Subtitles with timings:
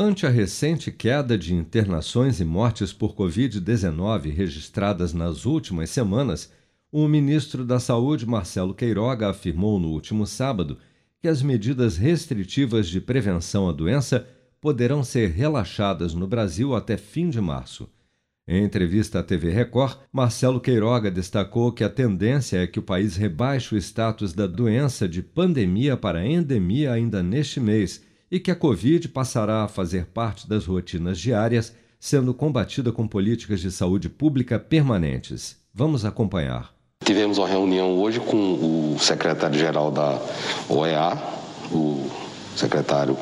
[0.00, 6.52] Ante a recente queda de internações e mortes por Covid-19 registradas nas últimas semanas,
[6.92, 10.78] o ministro da Saúde, Marcelo Queiroga, afirmou no último sábado
[11.20, 14.24] que as medidas restritivas de prevenção à doença
[14.60, 17.88] poderão ser relaxadas no Brasil até fim de março.
[18.46, 23.16] Em entrevista à TV Record, Marcelo Queiroga destacou que a tendência é que o país
[23.16, 28.56] rebaixe o status da doença de pandemia para endemia ainda neste mês e que a
[28.56, 34.58] Covid passará a fazer parte das rotinas diárias, sendo combatida com políticas de saúde pública
[34.58, 35.56] permanentes.
[35.74, 36.72] Vamos acompanhar.
[37.04, 40.20] Tivemos uma reunião hoje com o secretário-geral da
[40.68, 41.16] OEA,
[41.72, 42.27] o
[42.58, 43.16] secretário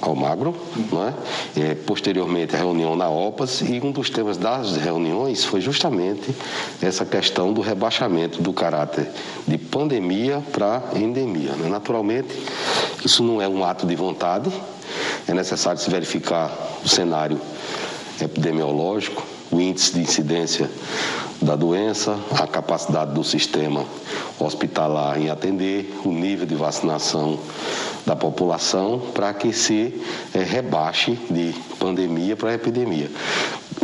[0.00, 0.54] Almagro,
[0.90, 1.14] não é?
[1.56, 1.74] é?
[1.74, 6.34] posteriormente a reunião na OPAS e um dos temas das reuniões foi justamente
[6.80, 9.08] essa questão do rebaixamento do caráter
[9.46, 11.52] de pandemia para endemia.
[11.52, 11.68] Né?
[11.68, 12.28] Naturalmente,
[13.04, 14.50] isso não é um ato de vontade,
[15.26, 16.50] é necessário se verificar
[16.84, 17.40] o cenário
[18.20, 20.70] epidemiológico, o índice de incidência
[21.40, 23.84] da doença, a capacidade do sistema
[24.38, 27.38] hospitalar em atender, o nível de vacinação
[28.04, 29.94] da população para que se
[30.34, 33.10] é, rebaixe de pandemia para epidemia,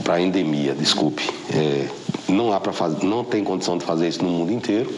[0.03, 1.29] para endemia, desculpe.
[1.53, 1.89] É,
[2.29, 4.93] não há para fazer, não tem condição de fazer isso no mundo inteiro.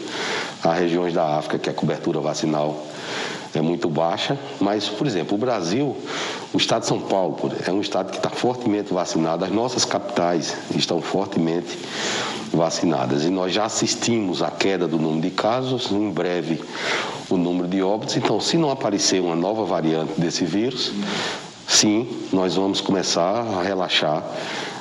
[0.63, 2.85] Há regiões da África que a cobertura vacinal
[3.57, 5.95] é muito baixa, mas, por exemplo, o Brasil,
[6.53, 10.55] o estado de São Paulo é um estado que está fortemente vacinado, as nossas capitais
[10.75, 11.77] estão fortemente
[12.51, 16.61] vacinadas e nós já assistimos à queda do número de casos, em breve
[17.29, 18.15] o número de óbitos.
[18.15, 20.93] Então, se não aparecer uma nova variante desse vírus,
[21.67, 24.23] sim, nós vamos começar a relaxar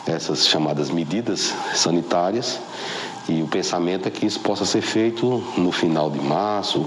[0.07, 2.61] essas chamadas medidas sanitárias
[3.29, 6.87] e o pensamento é que isso possa ser feito no final de março,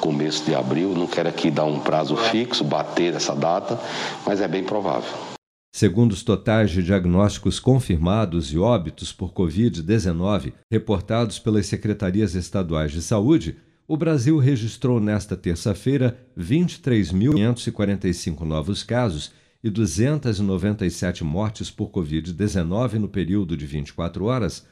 [0.00, 0.94] começo de abril.
[0.94, 3.80] Não quero aqui dar um prazo fixo, bater essa data,
[4.26, 5.10] mas é bem provável.
[5.72, 13.00] Segundo os totais de diagnósticos confirmados e óbitos por Covid-19 reportados pelas secretarias estaduais de
[13.00, 13.56] saúde,
[13.86, 19.30] o Brasil registrou nesta terça-feira 23.545 novos casos
[19.62, 24.66] e 297 mortes por Covid-19 no período de 24 horas,